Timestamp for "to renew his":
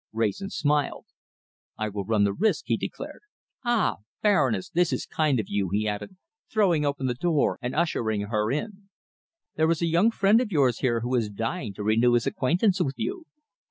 11.75-12.25